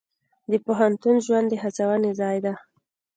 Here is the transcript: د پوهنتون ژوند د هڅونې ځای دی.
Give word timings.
د 0.51 0.53
پوهنتون 0.65 1.15
ژوند 1.25 1.47
د 1.49 1.53
هڅونې 1.63 2.11
ځای 2.19 2.37
دی. 2.45 2.53